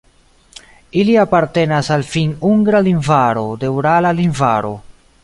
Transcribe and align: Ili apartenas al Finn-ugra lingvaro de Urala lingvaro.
Ili 1.01 1.13
apartenas 1.23 1.91
al 1.97 2.05
Finn-ugra 2.15 2.81
lingvaro 2.89 3.47
de 3.65 3.69
Urala 3.77 4.15
lingvaro. 4.23 4.73